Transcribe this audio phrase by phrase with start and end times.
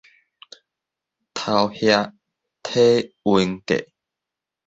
[1.35, 2.05] 頭額
[2.63, 3.89] 體溫計